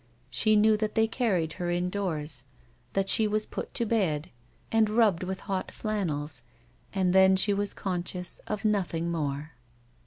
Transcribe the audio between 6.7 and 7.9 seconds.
and then she was